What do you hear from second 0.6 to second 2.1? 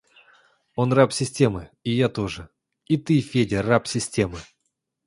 Он раб системы и я